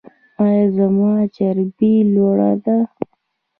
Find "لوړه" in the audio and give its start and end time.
2.13-2.51